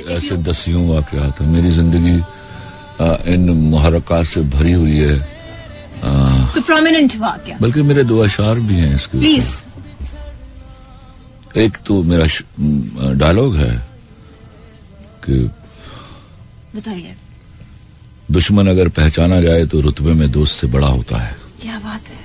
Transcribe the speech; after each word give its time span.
ऐसे 0.00 0.16
ऐसे 0.16 0.36
दसियों 0.42 0.88
वाकयात 0.88 1.40
हैं 1.40 1.48
मेरी 1.48 1.70
ज़िंदगी 1.70 2.16
इन 3.32 3.50
मुहरक़ात 3.50 4.26
से 4.26 4.40
भरी 4.48 4.72
हुई 4.72 4.96
है। 4.98 5.16
प्रोमिनेंट 6.58 7.16
वाकया 7.16 7.58
बल्कि 7.60 7.82
मेरे 7.82 8.02
दो 8.04 8.18
अशार 8.22 8.60
भी 8.60 8.76
हैं 8.76 8.94
इसके 8.94 9.18
प्लीज़ 9.18 9.48
एक 11.58 11.76
तो 11.86 12.02
मेरा 12.02 12.26
डायलॉग 13.14 13.56
है 13.56 13.74
कि 15.24 15.38
बताइए। 16.76 17.14
दुश्मन 18.30 18.66
अगर 18.68 18.88
पहचाना 18.90 19.40
जाए 19.40 19.64
तो 19.66 19.80
रुतबे 19.80 20.12
में 20.12 20.30
दोस्त 20.32 20.60
से 20.60 20.66
बड़ा 20.66 20.86
होता 20.86 21.18
है। 21.18 21.36
क्या 21.62 21.78
बात 21.78 22.08
है? 22.08 22.16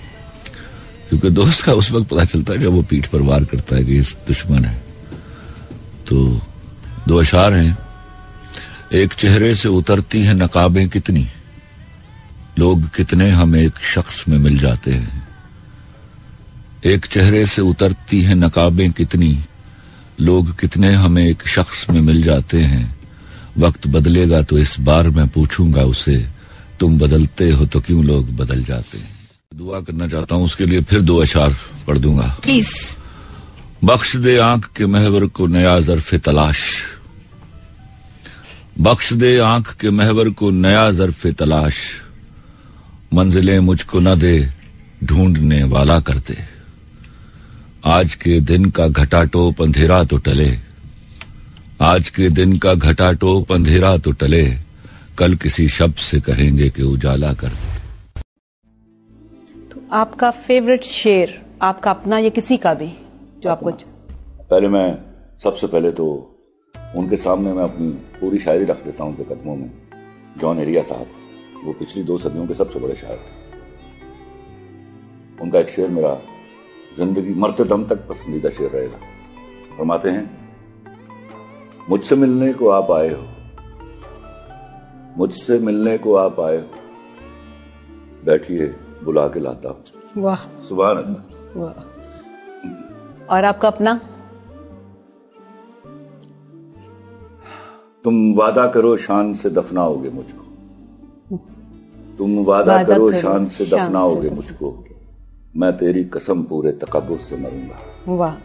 क्योंकि 1.10 1.30
दोस्त 1.32 1.62
का 1.66 1.74
उस 1.74 1.92
वक्त 1.92 2.10
पता 2.10 2.26
चलता 2.26 2.54
है 2.54 2.60
जब 2.60 2.72
वो 2.72 2.82
पीठ 2.84 3.08
पर 3.08 3.22
वार 3.22 3.44
करता 3.46 3.76
है 3.76 3.84
कि 3.86 3.98
इस 3.98 4.16
दुश्मन 4.28 4.66
है। 4.66 4.76
तो 6.08 6.42
दो 7.08 7.18
अशार 7.18 7.54
हैं। 7.54 7.78
एक 8.94 9.14
चेहरे 9.14 9.56
से 9.56 9.70
उतरती 9.70 10.24
हैं 10.24 10.34
नकाबें 10.34 10.90
कितनी। 10.90 11.28
लोग 12.60 12.90
कितने 12.96 13.30
हम 13.30 13.56
एक 13.56 13.78
शख्स 13.84 14.28
में 14.28 14.38
मिल 14.38 14.58
जाते 14.58 14.92
हैं। 14.92 15.28
एक 16.86 17.06
चेहरे 17.06 17.46
से 17.46 17.62
उतरती 17.62 18.22
हैं 18.22 18.36
नकाबें 18.36 18.92
कितनी। 18.92 19.44
लोग 20.22 20.60
कितने 20.60 20.94
हमें 20.94 21.26
एक 21.26 21.48
शख्स 21.48 21.90
में 21.90 22.02
मिल 22.02 22.24
जाते 22.24 22.62
हैं। 22.62 22.96
वक्त 23.58 23.88
बदलेगा 23.88 24.42
तो 24.42 24.58
इस 24.58 24.80
बार 24.80 25.10
मैं 25.10 25.28
पूछूँगा 25.28 25.84
उसे 25.84 26.28
तुम 26.80 26.98
बदलते 27.00 27.50
हो 27.52 27.66
तो 27.66 27.80
क्यों 27.82 28.06
लोग 28.06 28.36
बदल 28.36 28.64
जाते 28.64 28.98
हैं? 28.98 29.14
दुआ 29.56 29.82
करना 29.82 30.08
चाहता 30.08 30.36
हूँ 30.36 30.46
उसके 30.46 30.66
लिए 30.66 30.82
फिर 30.82 31.02
दो 31.02 31.18
अशार 31.18 31.56
पढ़ 31.88 31.98
दूँगा। 31.98 32.28
प्लीज़ 32.44 32.74
बख्श 33.84 34.16
दे 34.16 34.38
आँख 34.38 34.70
के 34.76 34.86
महवर 34.86 35.26
को 35.26 35.48
नया 35.48 35.80
जरफ 35.80 36.14
तलाश। 36.16 36.60
बख्श 38.82 39.14
दे 39.14 39.38
आँख 39.40 39.76
के 39.76 39.90
महवर 39.90 40.30
को 40.30 40.50
नया 40.50 40.92
जरफ 40.92 41.26
तलाश। 41.28 41.76
मंजिलें 43.14 43.60
मुझको 43.60 44.00
न 44.00 44.20
दे 44.20 44.50
ढूँढने 45.04 45.64
वाला 45.64 46.00
करते। 46.00 46.38
आज 47.86 48.16
के 48.16 48.40
दिन 48.40 48.70
का 48.70 48.88
घटा 48.88 49.24
टोप 49.24 49.62
अंधेरा 49.62 50.04
तो 50.04 50.18
टले। 50.18 50.50
आज 51.82 52.10
के 52.10 52.30
दिन 52.30 52.58
का 52.58 52.74
घटा 52.74 53.12
टोप 53.14 53.52
अंधेरा 53.52 53.98
तो 53.98 54.12
टले। 54.12 54.44
कल 55.18 55.36
किसी 55.36 55.68
शब्द 55.68 55.96
से 55.96 56.20
कहेंगे 56.20 56.70
कि 56.70 56.84
उजाला 56.84 57.34
कर 57.34 57.48
दे। 57.48 57.72
तो 59.70 59.88
आपका 59.94 60.32
फेवरेट 60.32 60.84
शेर 60.84 61.42
आपका 61.62 61.92
अपना 61.92 62.20
या 62.20 62.30
किसी 62.30 62.58
का 62.58 62.74
भी 62.74 62.92
जो 63.44 63.50
आपको 63.50 63.72
पहले 63.72 64.68
मैं 64.68 64.88
सबसे 65.44 65.68
पहले 65.68 65.92
तो 65.92 66.33
उनके 66.96 67.18
सामने 67.18 67.54
मैं 67.54 67.64
अपनी 67.64 67.90
पूरी 68.20 68.40
शायरी 68.40 68.66
रख 68.66 68.84
देता 68.86 69.04
हूँ 69.04 69.12
उनके 69.12 69.24
कदमों 69.26 69.56
में। 69.56 69.72
जॉन 70.38 70.60
एरिया 70.60 70.84
साहब 70.84 71.08
वो 71.64 71.74
पिछली 71.74 72.04
दो 72.04 72.18
सदियों 72.18 72.48
के 72.48 72.54
सबसे 72.54 72.80
बड़े 72.80 72.96
शायर 72.96 73.18
थे। 73.18 73.32
उनका 75.44 75.60
एक 75.60 75.70
शेर 75.70 75.90
मेरा 75.90 76.14
ज़िंदगी 76.98 77.34
मरते 77.34 77.64
दम 77.64 77.84
तक 77.88 78.08
पसंदीदा 78.10 78.50
शेर 78.50 78.70
रहेगा। 78.72 78.98
फरमाते 79.78 80.10
हैं 80.10 80.26
मुझसे 81.90 82.16
मिलने 82.16 82.54
को 82.54 82.70
आप 82.70 82.92
आए 82.92 83.10
हो 83.10 83.24
मुझसे 85.18 85.60
मिलने 85.60 85.98
को 85.98 86.16
आप 86.16 86.40
आए 86.40 86.58
हो 86.58 86.66
बैठिए 88.26 88.68
बुला 89.04 89.28
के 89.28 89.40
लाता 89.40 89.70
हूँ। 89.70 89.84
वाह। 90.18 90.46
सुबह 90.68 90.90
वाह। 91.56 91.78
और 93.28 93.44
आपका 93.46 93.68
अपना? 93.68 94.00
तुम 98.04 98.16
वादा 98.36 98.68
करो 98.68 98.96
शान 98.98 99.34
से 99.34 99.50
दफनाओगे 99.50 100.10
मुझको। 100.10 101.38
तुम 102.18 102.32
वादा, 102.46 102.72
वादा 102.74 102.84
करो 102.84 103.10
करो 103.10 103.20
शान 103.22 103.48
से 103.48 103.66
दफनाओगे 103.66 104.30
मुझको। 104.30 104.84
मैं 105.56 105.72
तेरी 105.78 106.04
कसम 106.04 106.44
पूरे 106.44 106.72
तकबर 106.72 107.18
से 107.18 107.38
मरूँगा। 107.38 107.78
वाह। 108.16 108.36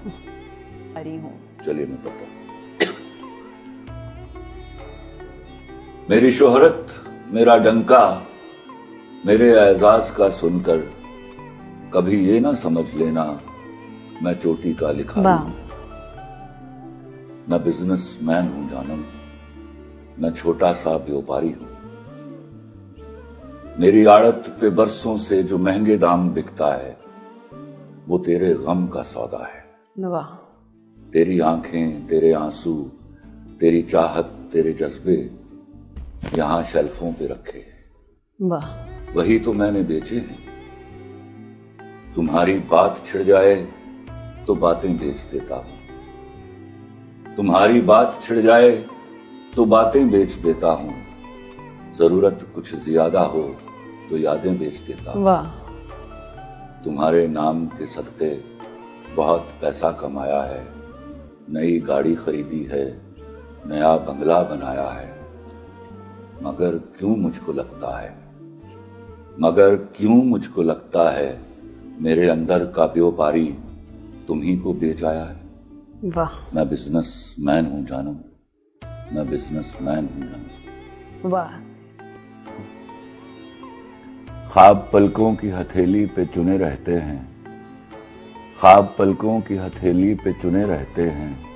चलिए 1.65 1.87
मैं 1.87 1.99
बताता 2.05 2.27
मेरी 6.11 6.32
शोहरत 6.32 6.87
मेरा 7.32 7.56
डंका 7.59 8.05
मेरे 9.27 9.49
एजाज 9.61 10.11
का 10.11 10.28
सुनकर 10.38 10.78
कभी 11.94 12.25
ये 12.28 12.41
ना 12.41 12.53
समझ 12.55 12.87
लेना 12.94 13.25
मैं 14.22 14.34
चोटी 14.34 14.75
का 14.75 14.91
लिखा 14.93 15.21
मैं 17.50 17.65
बिज़नेस 17.65 18.19
मैन 18.22 18.49
हूँ 18.49 18.69
जानम। 18.71 19.18
मैं 20.21 20.31
छोटा 20.34 20.73
सा 20.73 20.97
व्यापारी 20.97 21.51
हूँ। 21.53 21.69
मेरी 23.79 24.05
आड़त 24.05 24.56
पे 24.61 24.71
बरसों 24.71 25.17
से 25.17 25.43
जो 25.43 25.59
महँगे 25.59 25.97
दाम 25.97 26.29
बिकता 26.31 26.73
है 26.75 26.97
वो 28.09 28.19
तेरे 28.19 28.55
गम 28.55 28.87
का 28.87 29.03
सौदा 29.03 29.45
है। 29.47 29.65
वाह। 30.09 30.29
तेरी 31.12 31.39
आँखें 31.41 32.06
तेरे 32.06 32.33
आँसू 32.33 32.75
तेरी 33.61 33.83
चाहत 33.83 34.34
तेरे 34.53 34.73
जज्बे 34.73 35.19
यहाँ 36.37 36.62
शेल्फों 36.65 37.12
पे 37.12 37.27
रखे 37.27 37.59
हैं। 37.59 38.49
वाह। 38.49 38.67
वही 39.15 39.39
तो 39.39 39.53
मैंने 39.53 39.83
बेचे 39.83 40.17
हैं। 40.17 40.39
तुम्हारी 42.15 42.59
बात 42.71 43.03
छिड़ 43.06 43.23
जाए 43.23 43.55
तो 44.47 44.55
बातें 44.55 44.97
बेच 44.97 45.21
देता 45.33 45.56
हूँ। 45.56 47.35
तुम्हारी 47.37 47.81
बात 47.81 48.21
छिड़ 48.23 48.39
जाए 48.39 48.71
तो 49.56 49.64
बातें 49.64 50.10
बेच 50.10 50.32
देता 50.32 50.70
हूँ। 50.72 50.94
ज़रूरत 51.98 52.47
कुछ 52.54 52.75
ज़्यादा 52.75 53.20
हो 53.20 53.42
तो 54.10 54.16
यादें 54.16 54.59
बेच 54.59 54.76
देता 54.78 55.12
हूँ। 55.12 55.22
वाह। 55.25 55.47
तुम्हारे 56.84 57.26
नाम 57.28 57.66
के 57.66 57.87
सदके 57.87 58.34
बहुत 59.14 59.48
पैसा 59.60 59.91
कमाया 59.92 60.42
है। 60.42 60.66
नई 61.50 61.78
गाड़ी 61.81 62.14
खरीदी 62.14 62.62
है 62.64 62.84
नया 63.66 63.97
बंगला 63.97 64.42
बनाया 64.42 64.88
है। 64.88 65.16
मगर 66.42 66.78
क्यों 66.98 67.16
मुझको 67.16 67.53
लगता 67.53 67.98
है? 67.98 68.16
मगर 69.41 69.76
क्यों 69.97 70.22
मुझको 70.25 70.62
लगता 70.62 71.10
है 71.10 71.41
मेरे 72.00 72.28
अंदर 72.28 72.64
का 72.66 72.84
व्यापारी 72.84 73.47
तुम्ही 74.28 74.56
को 74.56 74.72
बेच 74.72 75.04
आया 75.04 75.25
है? 75.25 75.41
वाह। 76.04 76.54
मैं 76.54 76.69
बिज़नेस 76.69 77.34
मैन 77.41 77.66
हूँ 77.66 77.84
जानम 77.87 78.14
मैं 79.12 79.30
बिज़नेस 79.30 79.78
मैन 79.82 80.08
हूँ। 80.14 81.30
वाह। 81.30 81.48
ख्वाब 84.52 84.91
पलकों 84.92 85.34
की 85.34 85.48
हथेली 85.48 86.06
पे 86.06 86.26
चुने 86.26 86.58
रहते 86.58 86.96
हैं। 86.96 87.28
ख्वाब 88.60 88.94
पलकों 88.98 89.41
की 89.41 89.56
हथेली 89.56 90.14
पे 90.14 90.32
चुने 90.32 90.64
रहते 90.64 91.10
हैं। 91.10 91.46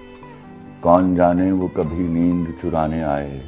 कौन 0.82 1.14
जाने 1.14 1.52
वो 1.52 1.68
कभी 1.68 2.08
नींद 2.08 2.54
चुराने 2.62 3.02
आए। 3.02 3.42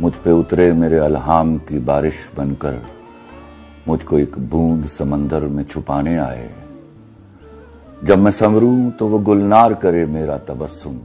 मुझ 0.00 0.14
पे 0.14 0.30
उतरे 0.30 0.72
मेरे 0.72 0.98
अल्हाम 0.98 1.58
की 1.58 1.78
बारिश 1.78 2.30
बनकर। 2.36 2.82
मुझको 3.88 4.18
एक 4.18 4.38
बूंद 4.38 4.86
समंदर 4.86 5.40
में 5.40 5.64
छुपाने 5.64 6.16
आए। 6.16 6.54
जब 8.04 8.18
मैं 8.18 8.30
संवरूं 8.30 8.90
तो 8.90 9.08
वो 9.08 9.18
गुलनार 9.18 9.74
करे 9.74 10.06
मेरा 10.06 10.38
तबस्सुम। 10.38 11.00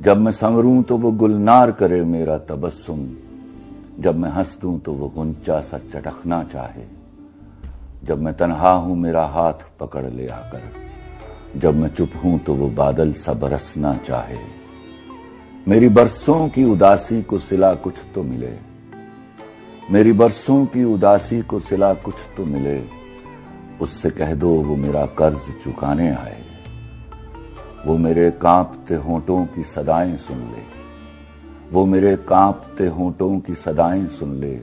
जब 0.00 0.16
मैं 0.16 0.32
संवरूं 0.32 0.82
तो 0.82 0.96
वो 0.96 1.12
गुलनार 1.12 1.72
करे 1.72 2.02
मेरा 2.02 2.38
तबस्सुम। 2.38 3.08
जब 4.00 4.16
मैं 4.16 4.30
हंस 4.30 4.58
दूँ 4.62 4.80
तो 4.80 4.92
वो 4.92 5.08
गुंचा 5.08 5.60
सा 5.60 5.78
चटकना 5.78 6.42
चाहे। 6.44 6.84
जब 8.04 8.22
मैं 8.22 8.34
तन्हा 8.36 8.72
हूँ, 8.72 8.96
मेरा 8.96 9.24
हाथ 9.24 9.52
पकड़ 9.80 10.04
ले 10.04 10.26
आकर। 10.26 10.62
जब 11.56 11.74
मैं 11.74 11.88
चुप 11.88 12.10
हूँ 12.24 12.38
तो 12.38 12.54
वो 12.54 12.68
बादल 12.68 13.12
सा 13.12 13.32
बरसना 13.32 13.96
चाहे। 13.96 14.38
मेरी 15.68 15.88
बरसों 15.88 16.48
की 16.48 16.64
उदासी 16.64 17.22
को 17.22 17.38
सिला 17.38 17.74
कुछ 17.74 17.94
तो 18.14 18.22
मिले। 18.22 18.58
मेरी 19.90 20.12
बरसों 20.12 20.66
की 20.66 20.84
उदासी 20.84 21.42
को 21.42 21.60
सिला 21.60 21.94
कुछ 21.94 22.14
तो 22.36 22.44
मिले। 22.44 22.82
उससे 23.80 24.10
कह 24.10 24.34
दो, 24.34 24.50
वो 24.50 24.76
मेरा 24.76 25.06
कर्ज 25.06 25.54
चुकाने 25.64 26.10
आए। 26.10 26.39
वो 27.86 27.96
मेरे 27.98 28.30
कांपते 28.30 28.94
होठों 28.94 29.46
की 29.46 29.62
सदाएँ 29.62 30.16
सुन 30.16 30.38
ले। 30.38 30.62
वो 31.72 31.86
मेरे 31.86 32.16
कांपते 32.16 32.86
होठों 32.86 33.38
की 33.40 33.54
सदाएँ 33.54 34.08
सुन 34.08 34.34
ले, 34.34 34.60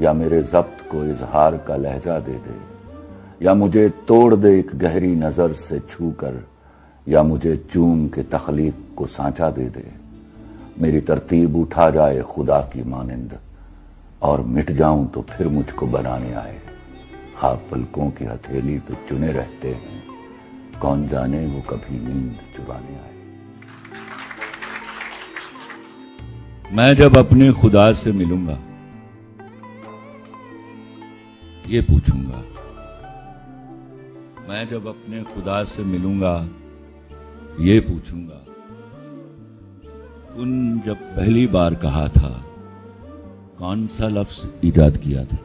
या 0.00 0.12
मेरे 0.12 0.42
जब्त 0.42 0.88
को 0.90 1.04
इजहार 1.04 1.56
का 1.56 1.76
लहजा 1.76 2.18
दे 2.18 2.32
दे। 2.32 2.58
या 3.42 3.54
मुझे 3.54 3.88
तोड़ 3.88 4.34
दे 4.34 4.58
एक 4.58 4.74
गहरी 4.74 5.14
नज़र 5.16 5.52
से 5.52 5.80
छू 5.80 6.10
कर 6.10 6.44
या 7.08 7.22
मुझे 7.22 7.56
चूम 7.70 8.08
के 8.08 8.22
तखलीक 8.22 8.74
को 8.96 9.06
सांचा 9.06 9.50
दे 9.50 9.68
दे। 9.68 9.92
मेरी 10.78 11.00
तरतीब 11.00 11.56
उठा 11.56 11.90
जाए 11.90 12.20
खुदा 12.20 12.60
की 12.60 12.82
मानिंद, 12.82 13.38
और 14.22 14.40
मिट 14.40 14.70
जाऊँ 14.70 15.10
तो 15.10 15.22
फिर 15.22 15.48
मुझको 15.48 15.86
बनाने 15.86 16.32
आए। 16.34 16.60
खाब 17.36 17.62
पलकों 17.70 18.10
की 18.10 18.24
हथेली 18.24 18.78
पे 18.78 18.94
चुने 19.08 19.32
रहते 19.32 19.68
हैं। 19.68 20.03
कौन 20.84 21.06
जाने, 21.08 21.38
वो 21.46 21.60
कभी 21.60 21.98
नींद 21.98 22.38
चुराने 22.56 22.94
आए। 22.94 23.12
मैं 26.72 26.94
जब 26.94 27.16
अपने 27.16 27.52
खुदा 27.52 27.92
से 27.92 28.12
मिलूँगा, 28.12 28.56
ये 31.68 31.80
पूछूँगा, 31.80 32.40
मैं 34.48 34.68
जब 34.68 34.86
अपने 34.86 35.22
खुदा 35.24 35.62
से 35.64 35.84
मिलूँगा, 35.84 36.34
ये 37.60 37.78
पूछूँगा, 37.80 38.40
उन 40.34 40.82
जब 40.86 40.98
पहली 41.16 41.46
बार 41.46 41.74
कहा 41.84 42.06
था, 42.08 42.32
कौन 43.58 43.86
सा 43.86 44.08
लफ्ज 44.08 44.42
ईजाद 44.64 44.96
किया 44.96 45.24
था? 45.24 45.38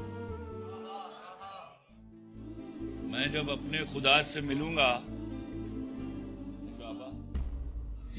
मैं 3.11 3.31
जब 3.33 3.49
अपने 3.49 3.85
खुदा 3.93 4.21
से 4.23 4.41
मिलूँगा 4.41 4.91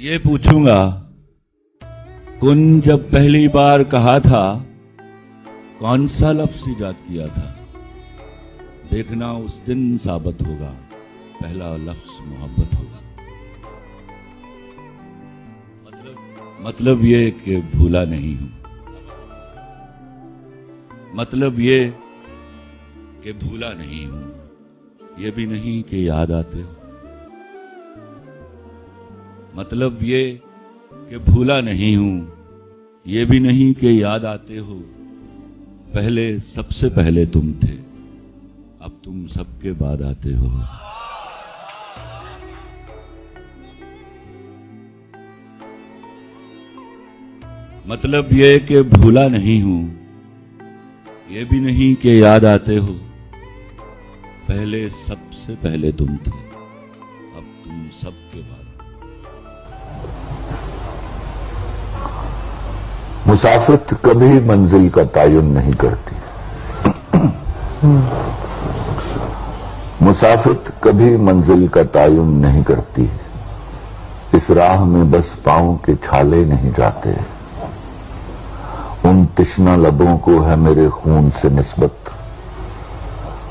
ये 0.01 0.19
पूछूँगा, 0.19 0.77
कुन 2.41 2.81
जब 2.81 3.11
पहली 3.11 3.49
बार 3.49 3.83
कहा 3.85 4.19
था, 4.21 4.45
कौन 5.81 6.07
सा 6.09 6.31
लफ्ज 6.33 6.63
ईजाद 6.69 6.95
किया 7.09 7.27
था? 7.27 7.45
देखना 8.91 9.33
उस 9.33 9.59
दिन 9.67 9.99
साबित 9.99 10.43
होगा, 10.43 10.71
पहला 11.43 11.77
लफ्ज 11.77 12.17
मोहब्बत 12.29 12.75
होगा। 12.75 13.01
मतलब 15.87 16.17
मतलब 16.61 17.05
ये 17.05 17.31
कि 17.31 17.61
भूला 17.77 18.05
नहीं 18.05 18.37
हूँ। 18.37 18.53
मतलब 21.15 21.61
ये 21.61 21.95
कि 23.25 23.33
भूला 23.45 23.73
नहीं 23.75 24.07
हूँ। 24.07 24.29
ये 25.19 25.31
भी 25.31 25.47
नहीं 25.47 25.83
कि 25.83 26.09
याद 26.09 26.33
आते 26.33 26.63
हो। 26.63 26.80
मतलब 29.55 29.99
ये 30.03 30.23
कि 30.93 31.19
भूला 31.21 31.61
नहीं 31.61 31.97
हूँ, 31.97 32.17
ये 33.07 33.25
भी 33.25 33.39
नहीं 33.41 33.73
कि 33.75 34.03
याद 34.03 34.25
आते 34.25 34.57
हो। 34.59 34.75
पहले, 35.95 36.39
सबसे 36.41 36.89
पहले 36.89 37.25
तुम 37.27 37.53
थे, 37.55 37.75
अब 38.81 39.01
तुम 39.05 39.27
सबके 39.29 39.73
बाद 39.75 40.03
आते 40.03 40.35
हो। 40.35 40.49
मतलब 47.87 48.33
ये 48.33 48.59
कि 48.61 48.83
भूला 48.93 49.29
नहीं 49.29 49.61
हूँ, 49.63 49.83
ये 51.31 51.45
भी 51.45 51.61
नहीं 51.61 51.95
कि 51.97 52.23
याद 52.23 52.45
आते 52.45 52.77
हो। 52.77 52.93
पहले, 54.49 54.89
सबसे 54.89 55.55
पहले 55.57 55.93
तुम 55.93 56.17
थे, 56.17 56.31
अब 56.31 57.45
तुम 57.65 57.87
सबके 57.95 58.41
बाद 58.41 58.69
मुसाफिर 63.27 63.77
कभी 64.05 64.41
मंजिल 64.41 64.89
का 64.91 65.05
तयन 65.05 65.47
नहीं 65.47 65.75
करती। 65.75 66.17
मुसाफिर 70.05 70.55
कभी 70.85 71.17
मंजिल 71.17 71.69
का 71.69 71.83
तयन 71.85 72.31
नहीं 72.45 72.63
करती। 72.65 73.11
इस 74.35 74.51
राह 74.51 74.85
में 74.85 75.11
बस 75.11 75.35
पाँव 75.47 75.75
के 75.77 75.95
छाले 75.97 76.45
नहीं 76.45 76.73
जाते। 76.73 77.17
उन 79.09 79.25
तिश्ना 79.27 79.77
लबों 79.77 80.17
को 80.19 80.41
है 80.41 80.57
मेरे 80.57 80.89
खून 80.89 81.31
से 81.31 81.51
निस्बत। 81.51 81.97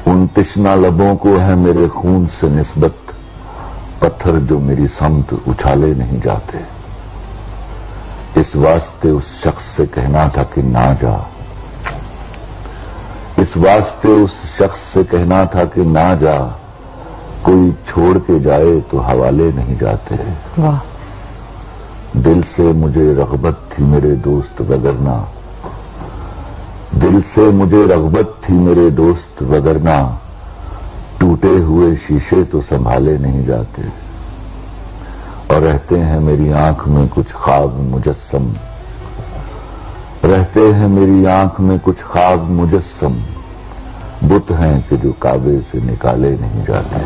उन 0.07 0.27
तिश्ना 0.27 0.75
लबों 0.75 1.15
को 1.15 1.37
है 1.37 1.55
मेरे 1.55 1.87
खून 1.87 2.27
से 2.27 2.49
निस्बत। 2.49 2.97
पत्थर 4.01 4.39
जो 4.39 4.59
मेरी 4.59 4.87
समत 4.87 5.33
उछाले 5.47 5.93
नहीं 5.95 6.19
जाते। 6.21 6.78
इस 8.37 8.55
वास्ते 8.55 9.11
उस 9.11 9.43
शख्स 9.43 9.63
से 9.63 9.85
कहना 9.85 10.29
था 10.29 10.43
कि 10.43 10.61
ना 10.61 10.93
जा। 10.93 11.29
इस 13.39 13.57
वास्ते 13.57 14.09
उस 14.09 14.57
शख्स 14.57 14.79
से 14.79 15.03
कहना 15.03 15.45
था 15.45 15.65
कि 15.65 15.81
ना 15.81 16.15
जा। 16.15 16.37
कोई 17.45 17.71
छोड़ 17.71 18.17
के 18.17 18.39
जाए 18.39 18.81
तो 18.81 18.97
हवाले 18.97 19.51
नहीं 19.51 19.77
जाते। 19.77 20.15
वाह। 20.59 20.79
दिल 22.17 22.43
से 22.43 22.63
मुझे 22.63 23.13
रगबत 23.13 23.69
थी 23.71 23.83
मेरे 23.83 24.11
दोस्त 24.11 24.61
वगरना। 24.61 25.29
दिल 26.95 27.21
से 27.21 27.41
मुझे 27.41 27.85
रगबत 27.85 28.49
थी 28.49 28.53
मेरे 28.53 28.91
दोस्त 28.91 29.43
वगरना। 29.43 30.19
टूटे 31.19 31.57
हुए 31.57 31.95
शीशे 31.95 32.43
तो 32.43 32.61
संभाले 32.61 33.17
नहीं 33.17 33.45
जाते। 33.45 34.08
और 35.51 35.61
रहते 35.61 35.95
हैं 35.97 36.19
मेरी 36.19 36.51
आँख 36.51 36.87
में 36.87 37.07
कुछ 37.07 37.31
ख्वाब 37.33 37.79
मुजस्सम। 37.79 38.55
रहते 40.25 40.59
हैं 40.59 40.87
मेरी 40.87 41.25
आँख 41.25 41.59
में 41.59 41.79
कुछ 41.79 42.03
ख्वाब 42.03 42.39
मुजस्सम। 42.39 43.13
बुत 44.23 44.51
हैं 44.51 44.89
कि 44.89 44.97
जो 44.97 45.13
काबे 45.13 45.61
से 45.61 45.81
निकाले 45.81 46.29
नहीं 46.37 46.63
जाते। 46.65 46.99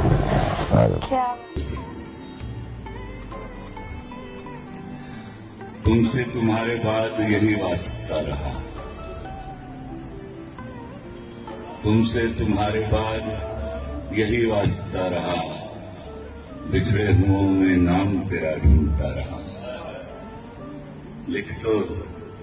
तुमसे 5.86 6.24
तुम्हारे 6.24 6.76
बाद 6.76 7.22
यही 7.22 7.56
वास्ता 7.56 8.20
रहा। 8.20 8.54
तुमसे 11.84 12.20
तुम्हारे 12.20 12.80
बाद 12.80 14.18
यही 14.20 14.46
वास्ता 14.46 15.08
रहा। 15.08 15.63
बिछड़े 16.72 17.06
हुओं 17.14 17.50
में 17.52 17.76
नाम 17.78 18.20
तेरा 18.30 18.54
ढूंढता 18.64 19.08
रहा। 19.16 19.40
लिख 21.30 21.52
तो 21.64 21.74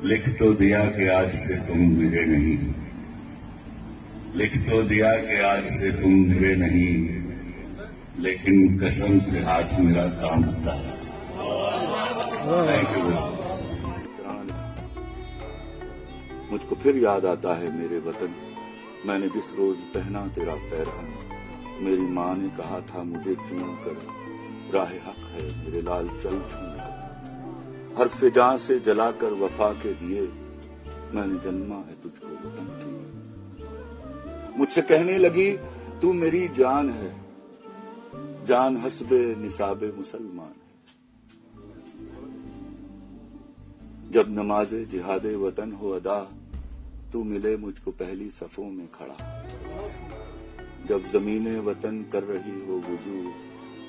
लिख 0.04 0.28
तो 0.38 0.52
दिया 0.54 0.84
कि 0.90 1.06
आज 1.10 1.32
से 1.34 1.54
तुम 1.66 1.78
मिले 1.92 2.24
नहीं। 2.26 2.58
लिख 4.36 4.56
तो 4.68 4.82
दिया 4.82 5.12
कि 5.20 5.40
आज 5.44 5.64
से 5.68 5.90
तुम 5.92 6.12
मिले 6.26 6.54
नहीं, 6.56 6.92
लेकिन 8.18 8.78
कसम 8.78 9.18
से 9.20 9.40
हाथ 9.40 9.78
मेरा 9.80 10.06
कांपता 10.22 10.74
थैंक 12.68 12.96
यू 12.96 13.04
मुझको 16.52 16.74
फिर 16.74 16.96
याद 16.98 17.26
आता 17.26 17.54
है 17.56 17.76
मेरे 17.78 17.98
वतन। 18.06 18.32
मैंने 19.06 19.28
जिस 19.30 19.52
रोज 19.58 19.76
पहना 19.94 20.26
तेरा 20.34 20.54
पैरहन 20.70 21.08
मेरी 21.80 22.02
माँ 22.02 22.34
ने 22.36 22.48
कहा 22.48 22.80
था, 22.80 23.02
मुझे 23.02 23.34
चुन 23.34 23.62
कर। 23.84 23.96
राह 24.74 24.88
हक 24.88 25.16
है, 25.16 25.64
मेरे 25.64 25.82
लाल 25.82 26.08
चल 26.08 26.30
चुन 26.30 26.68
कर 26.76 26.90
हर 27.98 28.08
फिजा 28.08 28.56
से 28.56 28.78
जलाकर 28.80 29.32
वफा 29.32 29.72
के 29.72 29.92
दिए 29.92 30.22
मैंने 31.14 31.38
जन्मा 31.38 31.76
है 31.76 32.02
तुझको 32.02 32.26
वतन 32.26 32.66
की 32.80 34.58
मुझसे 34.58 34.82
कहने 34.82 35.18
लगी, 35.18 35.56
तू 36.02 36.12
मेरी 36.12 36.48
जान 36.48 36.90
है। 36.90 37.20
जान 38.44 38.76
हसबे 38.76 39.34
निसाबे 39.34 39.92
मुसलमान 39.92 40.46
है। 40.46 40.70
जब 44.10 44.26
नमाजे 44.28 44.84
जिहादे 44.84 45.36
वतन 45.36 45.72
हो 45.72 45.90
अदा, 45.90 46.32
तू 47.12 47.24
मिले 47.24 47.56
मुझको 47.56 47.90
पहली 47.90 48.30
सफों 48.30 48.64
में 48.64 48.88
खड़ा। 48.90 49.39
जब 50.90 51.02
जमीने 51.12 51.58
वतन 51.60 51.98
कर 52.12 52.22
रही 52.22 52.52
हो 52.66 52.76
वज़ू, 52.76 53.18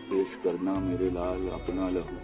पेश 0.09 0.35
करना 0.43 0.73
मेरे 0.79 1.09
लाल 1.09 1.47
अपना 1.47 1.89
लहू। 1.89 2.17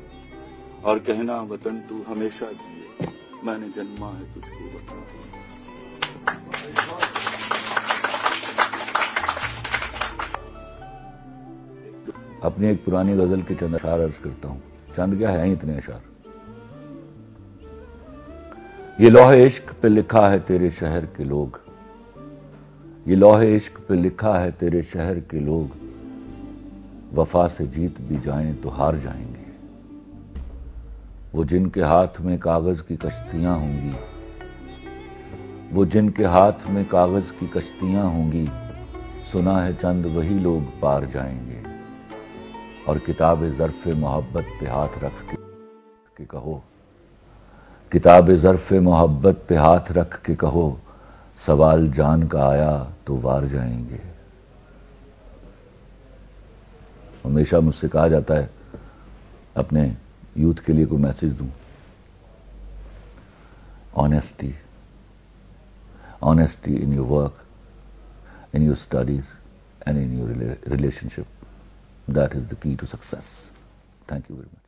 और 0.83 0.99
कहना, 0.99 1.37
वतन 1.41 1.79
तू 1.89 2.01
हमेशा 2.03 2.51
जिए, 2.51 3.07
मैंने 3.43 3.69
जन्मा 3.69 4.09
है 4.11 4.33
तुझको 4.33 4.65
वतन 4.75 5.01
अपनी 12.43 12.67
एक 12.67 12.85
पुरानी 12.85 13.13
गज़ल 13.13 13.41
के 13.41 13.55
चंद 13.55 13.75
अशार 13.75 13.99
अर्ज़ 13.99 14.23
करता 14.23 14.47
हूँ। 14.47 14.61
चंद 14.97 15.17
क्या 15.17 15.29
है 15.29 15.51
इतने 15.53 15.77
अशार? 15.77 16.01
ये 19.01 19.09
लोहे 19.09 19.45
इश्क 19.47 19.73
पे 19.81 19.87
लिखा 19.89 20.29
है 20.29 20.39
तेरे 20.39 20.71
शहर 20.71 21.05
के 21.05 21.23
लोग। 21.23 21.66
ये 23.07 23.15
लोहे 23.15 23.55
इश्क 23.55 23.77
पे 23.89 23.95
लिखा 23.95 24.33
है 24.39 24.51
तेरे 24.51 24.81
शहर 24.83 25.19
के 25.19 25.39
लोग। 25.39 25.75
वफा 27.13 27.47
से 27.47 27.67
जीत 27.67 28.01
भी 28.01 28.17
जाएँ 28.19 28.53
तो 28.53 28.69
हार 28.69 28.97
जाएँगे। 28.99 29.45
वो 31.33 31.45
जिनके 31.45 31.81
हाथ 31.81 32.19
में 32.21 32.37
कागज़ 32.39 32.81
की 32.81 32.95
कश्तियाँ 32.95 33.57
होंगी 33.59 33.95
वो 35.71 35.85
जिनके 35.85 36.23
हाथ 36.23 36.67
में 36.69 36.85
कागज़ 36.85 37.31
की 37.31 37.47
कश्तियाँ 37.47 38.11
होंगी 38.11 38.45
सुना 39.31 39.57
है 39.61 39.73
चंद 39.73 40.05
वही 40.05 40.39
लोग 40.39 40.79
पार 40.81 41.05
जाएँगे। 41.05 41.61
और 42.87 42.97
किताब 42.97 43.45
ज़रफ़ 43.47 43.87
मोहब्बत 43.89 44.45
पे 44.59 44.67
हाथ 44.67 45.03
रख 45.03 45.21
के, 45.21 45.35
के 46.17 46.25
कहो। 46.25 46.63
किताब 47.91 48.31
ज़रफ़ 48.31 48.73
मोहब्बत 48.73 49.45
पे 49.49 49.55
हाथ 49.55 49.91
रख 49.91 50.21
के 50.21 50.35
कहो 50.35 50.79
सवाल 51.45 51.87
जान 51.91 52.27
का 52.27 52.47
आया 52.47 52.71
तो 53.07 53.17
वार 53.17 53.47
जाएँगे। 53.47 54.01
हमेशा 57.23 57.59
मुझसे 57.59 57.87
कहा 57.87 58.07
जाता 58.07 58.33
है, 58.33 58.49
अपने 59.57 59.95
यूथ 60.37 60.63
के 60.65 60.73
लिए 60.73 60.85
कोई 60.85 60.99
मैसेज 60.99 61.33
दूँ। 61.33 61.49
Honesty 63.97 64.53
honesty 66.23 66.75
in 66.75 66.93
your 66.93 67.05
work 67.07 68.55
in 68.55 68.63
your 68.63 68.75
studies 68.75 69.25
and 69.87 69.97
in 69.97 70.17
your 70.19 70.59
relationship 70.67 71.25
that 72.09 72.35
is 72.35 72.45
the 72.45 72.57
key 72.63 72.75
to 72.75 72.87
success 72.87 73.51
thank 74.11 74.31
you 74.31 74.37
very 74.37 74.47
much 74.47 74.66